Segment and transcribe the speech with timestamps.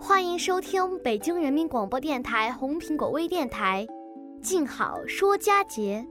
[0.00, 3.86] 欢迎收听北京人民广播电台红苹果微电台
[4.40, 6.06] 《静好说佳节》。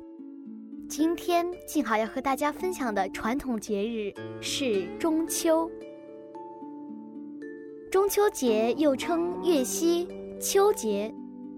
[0.90, 5.70] 今天，静好要和大家分享的传统节日是中秋。
[7.90, 10.08] 中秋节又称月夕、
[10.40, 11.14] 秋节、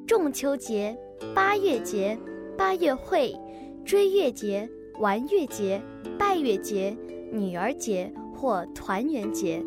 [0.08, 0.98] 仲秋节、
[1.34, 2.18] 八月节、
[2.58, 3.36] 八月会、
[3.84, 5.82] 追月节、玩月节、
[6.18, 6.96] 拜月节、
[7.32, 8.14] 女儿节。
[8.40, 9.62] 或团圆节，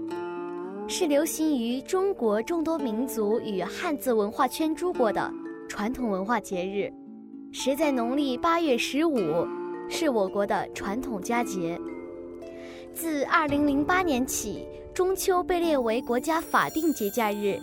[0.89, 5.31] 是流行于中国众多民族与汉字文化圈诸国的
[5.69, 6.93] 传统文化节日，
[7.53, 9.47] 时在农历八月十五，
[9.89, 11.81] 是我国的传统佳节。
[12.93, 17.59] 自二零零八年起，中秋被列为国家法定节假日。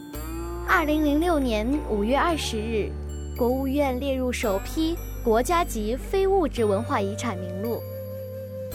[0.67, 2.89] 二零零六年五月二十日，
[3.37, 7.79] 国务院列入首批国家级非物质文化遗产名录。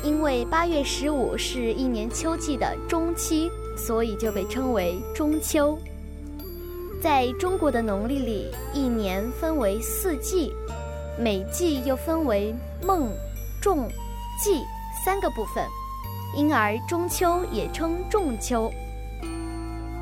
[0.04, 5.78] 因为八月十五是一年秋季的中期，所以就被称为中秋。
[7.02, 10.52] 在中国的农历里，一年分为四季，
[11.18, 13.10] 每季又分为孟、
[13.60, 13.88] 仲、
[14.42, 14.62] 季
[15.04, 15.64] 三个部分，
[16.36, 18.72] 因而中秋也称仲秋。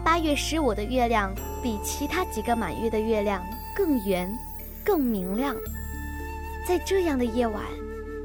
[0.05, 1.33] 八月十五的月亮
[1.63, 3.43] 比其他几个满月的月亮
[3.75, 4.33] 更圆、
[4.85, 5.57] 更明亮。
[6.69, 7.63] 在这样的夜晚，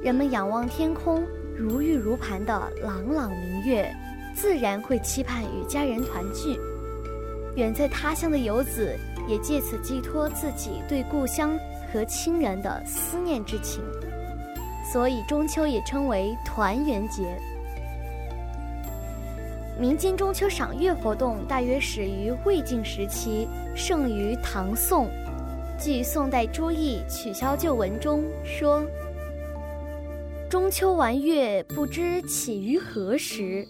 [0.03, 1.23] 人们仰望天空。
[1.57, 3.91] 如玉如盘的朗朗明月，
[4.39, 6.59] 自然会期盼与家人团聚。
[7.55, 8.95] 远在他乡的游子
[9.27, 11.57] 也借此寄托自己对故乡
[11.91, 13.81] 和亲人的思念之情，
[14.93, 17.23] 所以中秋也称为团圆节。
[19.79, 25.09] 民间中秋赏月活动大约始于魏晋时期，盛于唐宋。
[25.79, 28.83] 据宋代朱毅《取消旧闻》中说。
[30.47, 33.67] 中秋玩月，不知起于何时。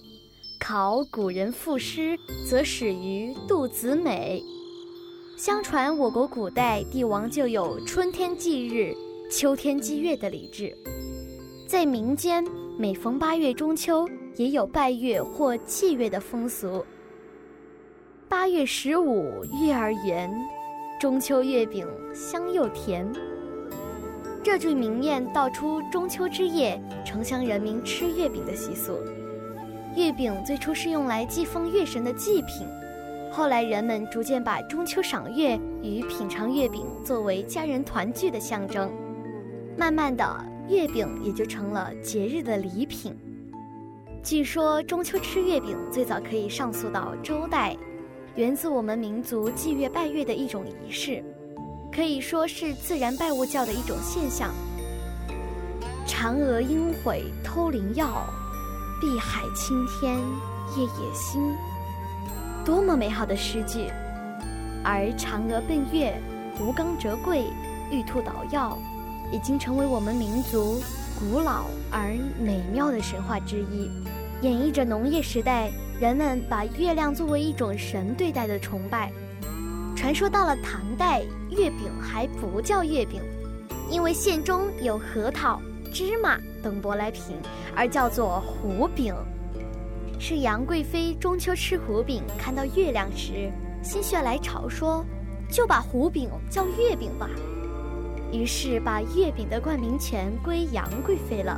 [0.60, 2.18] 考古人赋诗，
[2.50, 4.44] 则始于杜子美。
[5.38, 8.94] 相传我国古代帝王就有春天祭日、
[9.32, 10.76] 秋天祭月的礼制。
[11.68, 12.44] 在民间，
[12.78, 16.84] 每逢八月中秋，也有拜月或祭月的风俗。
[18.28, 20.34] 八月十五，月儿圆，
[21.00, 23.10] 中秋月饼香又甜。
[24.44, 28.98] 这句名谚道出中秋之夜城乡人民吃月饼的习俗。
[29.98, 32.68] 月饼最初是用来祭奉月神的祭品，
[33.32, 38.92] 后来人们逐渐把中秋赏月与品尝月饼作为家人团聚的象征。
[39.76, 40.24] 慢慢的，
[40.70, 43.18] 月饼也就成了节日的礼品。
[44.22, 47.76] 据说中秋吃月饼最早可以上溯到周代，
[48.36, 51.24] 源自我们民族祭月拜月的一种仪式。
[51.92, 54.52] 可以说是自然拜物教的一种现象。
[56.06, 58.24] 嫦娥应悔偷灵药，
[59.00, 60.18] 碧海青天
[60.76, 61.54] 夜夜心。
[62.66, 63.88] 多么美好的诗句！
[64.84, 66.20] 而嫦娥奔月、
[66.60, 67.46] 吴刚折桂、
[67.92, 68.78] 玉兔捣药，
[69.32, 70.82] 已经成为我们民族
[71.20, 73.90] 古老而美妙的神话之一，
[74.42, 75.70] 演绎着农业时代
[76.00, 79.12] 人们把月亮作为一种神对待的崇拜。
[79.96, 83.22] 传说到了唐代，月饼还不叫月饼，
[83.92, 85.62] 因为馅中有核桃、
[85.94, 87.36] 芝麻等舶来品，
[87.78, 89.14] 而叫做胡饼。
[90.20, 93.52] 是杨贵妃中秋吃胡饼，看到月亮时，
[93.84, 95.06] 心血来潮说
[95.48, 97.30] ：“就把胡饼叫月饼吧。”
[98.34, 101.58] 于是把月饼的冠名权归杨贵妃了。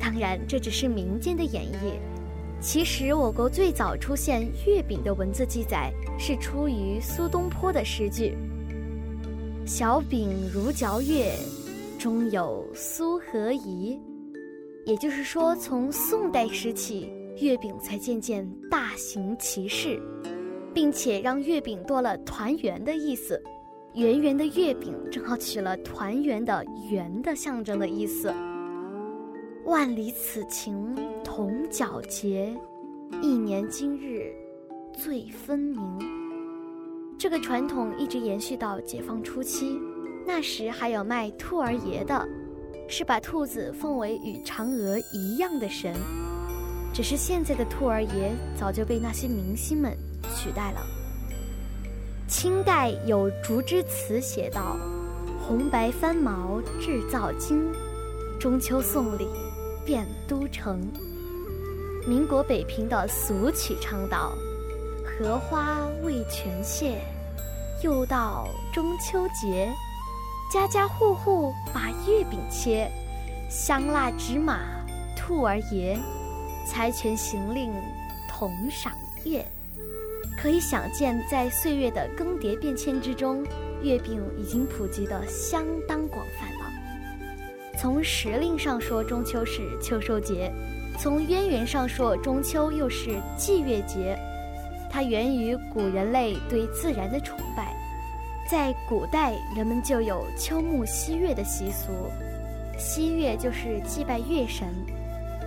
[0.00, 1.92] 当然，这只是民间的演绎。
[2.58, 8.34] 其实，我国最早出现月饼的文字记载是出于苏东坡的诗句
[9.66, 11.36] ：“小饼如嚼月，
[11.98, 13.98] 中有苏和饴。”
[14.86, 20.00] 也就是说，从宋代时起，月饼才渐渐大行其事。
[20.74, 23.40] 并且让月饼多了团圆的意思。
[23.94, 28.34] 圆圆的月饼正好取了团圆的“圆”的象征的意思。
[29.64, 30.92] 万里此情
[31.22, 32.52] 同皎洁，
[33.22, 34.34] 一年今日
[34.92, 35.80] 最分明。
[37.16, 39.78] 这个传统一直延续到解放初期，
[40.26, 42.28] 那时还有卖兔儿爷的，
[42.88, 45.94] 是把兔子奉为与嫦娥一样的神。
[46.92, 49.96] 只是现在的兔儿爷早就被那些明星们
[50.36, 50.86] 取代了。
[52.28, 54.76] 清代有竹枝词写道
[55.44, 57.70] ：“红白翻毛制造精，
[58.38, 59.26] 中秋送礼
[59.84, 60.80] 遍都城。”
[62.06, 64.32] 民国北平的俗曲唱道
[65.04, 67.00] ：“荷花未全谢，
[67.82, 69.68] 又到中秋节，
[70.54, 72.88] 家家户户把月饼切，
[73.50, 74.60] 香辣芝麻
[75.16, 75.98] 兔儿爷，
[76.64, 77.72] 财权行令
[78.28, 78.92] 同赏
[79.24, 79.44] 月。”
[80.38, 83.44] 可以想见，在岁月的更迭变迁之中，
[83.82, 86.70] 月饼已经普及的相当广泛了。
[87.76, 90.52] 从时令上说，中秋是秋收节；
[90.96, 94.16] 从渊源上说，中秋又是祭月节。
[94.88, 97.74] 它源于古人类对自然的崇拜。
[98.54, 101.90] 在古代，人们就有秋暮夕月的习俗，
[102.78, 104.68] 夕月就是祭拜月神。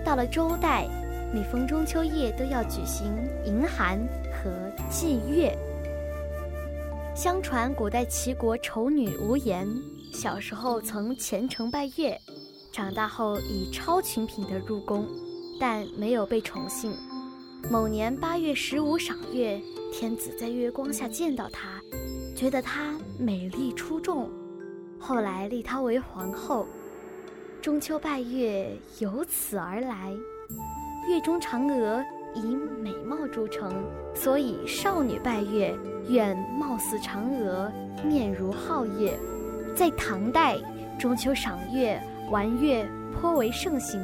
[0.04, 0.86] 到了周代，
[1.32, 3.06] 每逢中秋夜都要举行
[3.46, 3.98] 迎寒。
[4.30, 5.56] 和祭月。
[7.16, 9.66] 相传古代齐国丑女无颜，
[10.12, 12.20] 小时候曾虔诚拜月，
[12.70, 15.06] 长大后以超群品德入宫，
[15.58, 16.92] 但没有被宠幸。
[17.70, 19.58] 某年八月十五赏月，
[19.94, 21.80] 天子在月光下见到她，
[22.36, 24.30] 觉得她美丽出众，
[24.96, 26.66] 后来立她为皇后。
[27.60, 28.70] 中秋拜月
[29.00, 30.12] 由此而来，
[31.08, 32.02] 月中嫦娥。
[32.34, 33.72] 以美貌著称，
[34.14, 35.74] 所以少女拜月
[36.08, 37.72] 愿貌似嫦娥，
[38.04, 39.18] 面如皓月。
[39.74, 40.56] 在唐代，
[40.98, 42.00] 中秋赏月、
[42.30, 43.98] 玩月颇为盛行。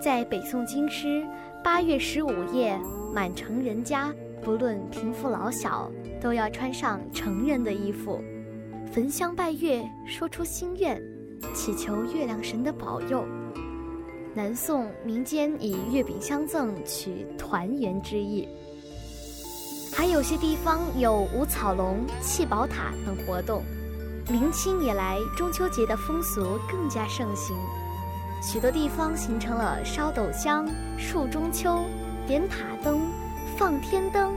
[0.00, 1.26] 在北宋京师，
[1.64, 2.78] 八月十五夜，
[3.12, 5.90] 满城人家不论贫富老小，
[6.20, 8.22] 都要穿上成人的衣服，
[8.92, 11.02] 焚香拜月，说出心愿，
[11.54, 13.24] 祈求月亮神的保佑。
[14.34, 18.48] 南宋民间以月饼相赠，取团圆之意。
[19.92, 23.62] 还有些地方有舞草龙、砌宝塔等活动。
[24.30, 27.56] 明清以来，中秋节的风俗更加盛行，
[28.42, 30.68] 许多地方形成了烧斗香、
[30.98, 31.84] 树中秋、
[32.26, 33.00] 点塔灯、
[33.58, 34.34] 放天灯、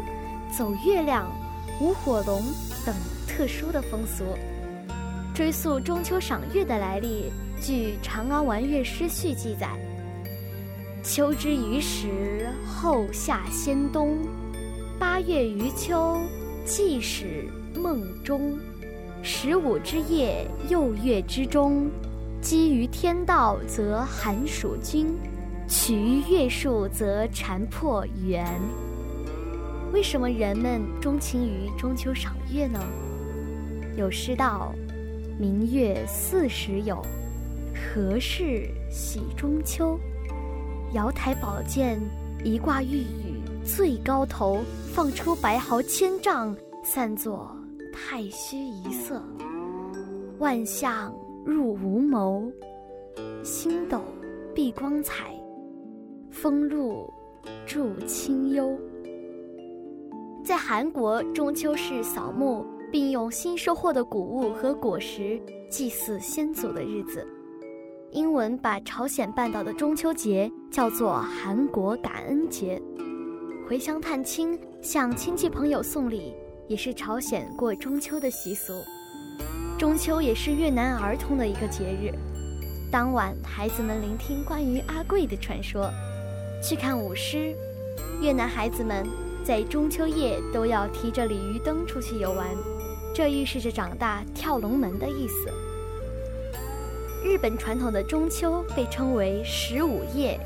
[0.49, 1.31] 走月亮、
[1.79, 2.41] 舞火龙
[2.83, 2.95] 等
[3.27, 4.25] 特殊的风俗。
[5.31, 7.31] 追溯中秋赏月的来历，
[7.61, 9.69] 据《长安玩月诗序》记载。
[11.03, 14.17] 秋之余时，后夏先冬，
[14.97, 16.17] 八月余秋，
[16.65, 18.57] 既始梦中。
[19.21, 21.91] 十五之夜，又月之中，
[22.41, 25.13] 积于天道，则寒暑均；
[25.67, 28.59] 取于月数，则禅破圆。
[29.93, 32.79] 为什么人们钟情于中秋赏月呢？
[33.97, 34.73] 有诗道
[35.37, 37.05] ：“明月四时有，
[37.75, 39.99] 何事喜中秋？”
[40.95, 41.99] 瑶台宝剑，
[42.43, 44.61] 一挂玉宇最高头，
[44.93, 47.53] 放出白毫千丈，散作
[47.91, 49.21] 太虚一色。
[50.39, 51.13] 万象
[51.45, 52.49] 入无谋，
[53.43, 54.01] 星斗
[54.55, 55.33] 避光彩，
[56.31, 57.13] 风露
[57.65, 58.79] 助清幽。
[60.51, 67.25] 在韩国，中秋是扫墓并用新收获的谷物和果实祭祀先祖的日子。
[68.11, 72.77] 英文把朝鲜半岛的中秋节叫做韩国感恩节，
[73.65, 76.35] 回乡探亲、向亲戚朋友送礼，
[76.67, 78.73] 也是朝鲜过中秋的习俗。
[79.79, 82.11] 中秋也是越南儿童的一个节日，
[82.91, 85.89] 当晚孩子们聆听关于阿贵的传说，
[86.61, 87.55] 去看舞狮。
[88.21, 89.05] 越南孩子们
[89.43, 92.47] 在中秋夜都要提着鲤鱼灯出去游玩，
[93.13, 95.51] 这预示着长大跳龙门的意思。
[97.23, 100.39] 日本传统的中秋被称为十五夜，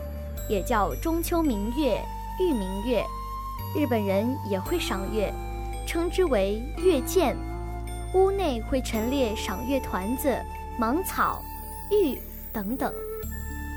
[0.49, 1.99] 也叫中秋明月、
[2.39, 3.03] 玉明月。
[3.77, 5.33] 日本人也会赏月，
[5.85, 7.35] 称之为月见。
[8.13, 10.33] 屋内会陈列赏月团子、
[10.79, 11.41] 芒草、
[11.91, 12.17] 玉
[12.53, 12.93] 等等。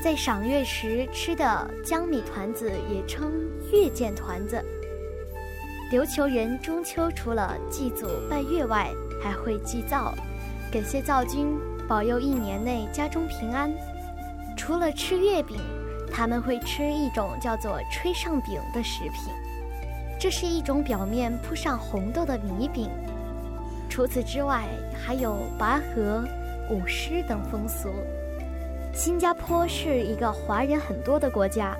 [0.01, 3.29] 在赏月时吃的江米团子也称
[3.73, 4.63] 月见团子。
[5.91, 10.13] 琉球人中秋除了祭祖拜月外，还会祭灶，
[10.71, 11.57] 感谢灶君。
[11.87, 13.71] 保佑一年内家中平安。
[14.55, 15.57] 除了吃月饼，
[16.13, 19.33] 他们会吃一种叫做“吹上饼”的食品。
[20.19, 22.87] 这是一种表面铺上红豆的米饼。
[23.89, 26.23] 除此之外，还有拔河、
[26.69, 27.89] 舞狮等风俗。
[28.93, 31.75] 新加坡是一个华人很多的国家，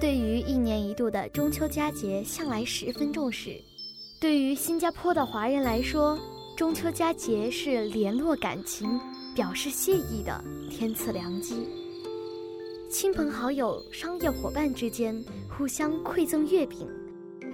[0.00, 3.60] 对于一年一度的中秋佳节向来十分重视。
[4.20, 6.16] 对于新加坡的华人来说，
[6.56, 9.00] 中秋佳节是联络感情、
[9.34, 11.66] 表示谢意的天赐良机。
[12.88, 16.88] 亲朋好友、商业伙伴之间互相馈赠月饼，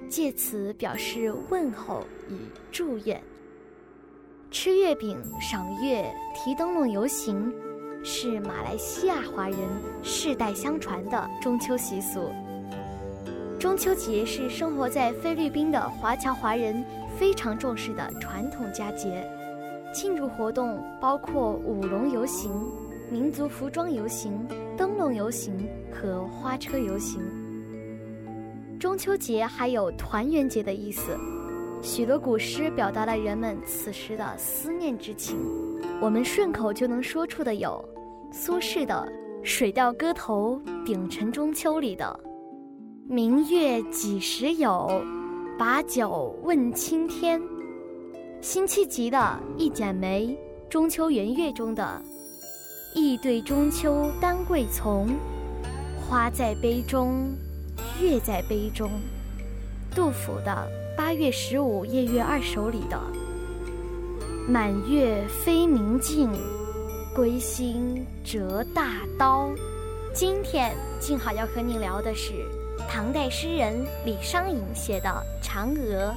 [0.06, 2.34] 借此表示问候与
[2.70, 3.22] 祝愿。
[4.50, 7.50] 吃月饼、赏月、提灯笼游行，
[8.06, 9.58] 是马来西亚华人
[10.02, 12.30] 世代相传的中秋习俗。
[13.58, 16.84] 中秋节是生活在菲律宾的华侨华人
[17.18, 19.26] 非常重视的传统佳节，
[19.94, 22.52] 庆祝活动包括舞龙游行、
[23.10, 24.46] 民族服装游行、
[24.76, 27.22] 灯笼游行和花车游行。
[28.78, 31.18] 中秋节还有团圆节的意思，
[31.80, 35.38] 许多古诗表达了人们此时的思念之情。
[36.00, 37.82] 我们顺口就能说出的有
[38.32, 39.06] 苏轼的
[39.44, 42.20] 《水调歌头·丙辰中秋》里的。
[43.08, 45.02] 明月几时有？
[45.58, 47.40] 把酒问青天。
[48.40, 49.18] 辛弃疾的
[49.56, 50.26] 《一剪梅·
[50.68, 52.02] 中秋圆月》中的
[52.94, 55.08] “意对中秋丹桂丛，
[56.00, 57.32] 花在杯中，
[58.00, 58.90] 月在杯中”。
[59.94, 63.00] 杜甫的《八月十五夜月二首》里的
[64.46, 66.30] “满月飞明镜，
[67.14, 69.50] 归心折大刀”。
[70.12, 72.32] 今天静好要和你聊的是。
[72.86, 75.08] 唐代诗人李商隐写的
[75.42, 76.14] 《嫦娥》：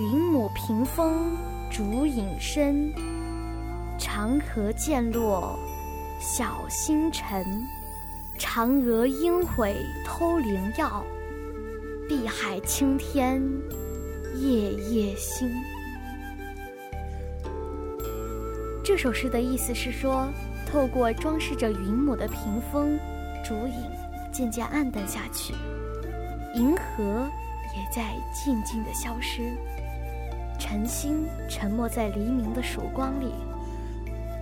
[0.00, 1.36] 云母屏风
[1.70, 2.90] 烛影深，
[3.98, 5.58] 长河渐落
[6.18, 7.44] 晓星沉。
[8.38, 11.04] 嫦娥应悔偷灵药，
[12.08, 13.42] 碧海青天
[14.36, 15.50] 夜夜心。
[18.88, 20.26] 这首诗的意思是说，
[20.66, 22.98] 透过装饰着云母的屏风，
[23.44, 23.74] 烛影。
[24.32, 25.52] 渐渐暗淡下去，
[26.54, 27.28] 银河
[27.76, 29.52] 也在静静的消失，
[30.58, 33.34] 晨星沉没在黎明的曙光里。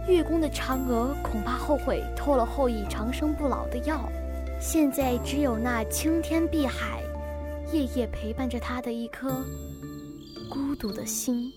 [0.07, 4.09] 月宫的嫦娥恐怕后悔偷了后羿长生不老的药，
[4.61, 7.03] 现在只有那青天碧海，
[7.73, 9.45] 夜夜陪伴着她的一颗
[10.49, 11.53] 孤独的心。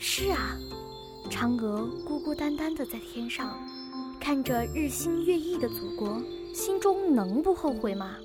[0.00, 0.56] 是啊，
[1.28, 3.58] 嫦娥孤孤单单的在天上，
[4.20, 6.20] 看着日新月异的祖国。
[6.54, 8.16] 心中能不后悔吗？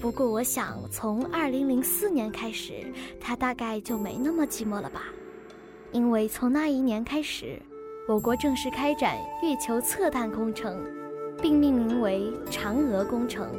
[0.00, 2.74] 不过我想，从二零零四年开始，
[3.20, 5.06] 他大概就没那么寂寞了吧？
[5.90, 7.60] 因为从那一年开始，
[8.06, 10.80] 我国正式开展月球测探工程，
[11.40, 13.50] 并命名为“嫦娥工程”。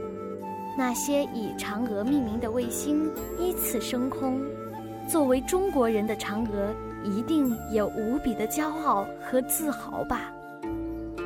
[0.77, 4.41] 那些以嫦娥命名的卫星依次升空，
[5.09, 10.31] 作为中国人的嫦娥，一定也无比的骄傲和自豪吧。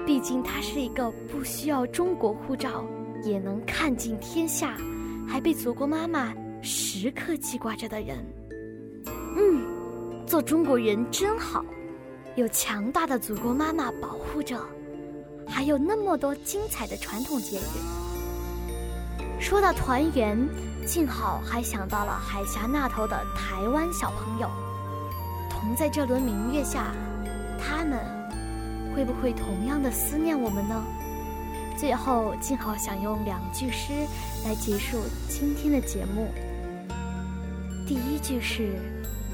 [0.05, 2.85] 毕竟他是一个不需要中国护照
[3.23, 4.77] 也能看尽天下，
[5.27, 8.17] 还被祖国妈妈时刻记挂着的人。
[9.35, 11.63] 嗯，做中国人真好，
[12.35, 14.59] 有强大的祖国妈妈保护着，
[15.45, 19.41] 还有那么多精彩的传统节日。
[19.41, 20.37] 说到团圆，
[20.85, 24.49] 静好还想到了海峡那头的台湾小朋友，
[25.67, 26.95] 同在这轮明月下，
[27.59, 27.99] 他们。
[28.95, 30.83] 会不会同样的思念我们呢？
[31.77, 33.91] 最后，静好想用两句诗
[34.45, 34.97] 来结束
[35.27, 36.29] 今天的节目。
[37.85, 38.79] 第一句是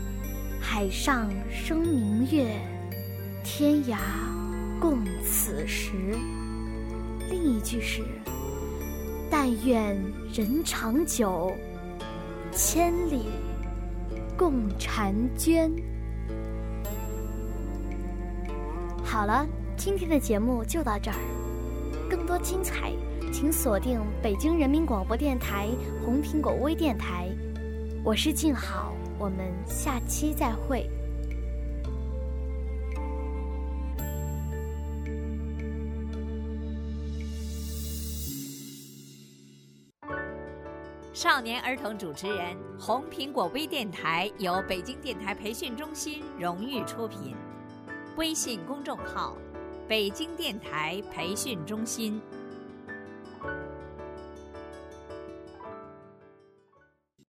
[0.60, 2.60] “海上生明月，
[3.44, 3.98] 天涯
[4.82, 5.94] 共此时”，
[7.30, 8.04] 另一句是
[9.32, 9.96] “但愿
[10.34, 11.56] 人长久，
[12.52, 13.28] 千里
[14.36, 15.72] 共婵娟”。
[19.14, 19.46] 好了，
[19.78, 21.18] 今天的节目就到这儿。
[22.10, 22.92] 更多精彩，
[23.32, 25.70] 请锁定北京人民广播电台
[26.04, 27.30] 红苹果微电台。
[28.04, 30.90] 我是静好，我们下期再会。
[41.14, 47.36] 少年儿童主持人，红苹果微电台由北京电台培训中心荣誉出品。
[48.16, 49.36] 微信公众号：
[49.88, 52.22] 北京电台培训中心。